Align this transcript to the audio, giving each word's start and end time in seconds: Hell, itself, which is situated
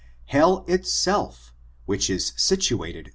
Hell, 0.29 0.65
itself, 0.67 1.53
which 1.85 2.09
is 2.09 2.33
situated 2.35 3.09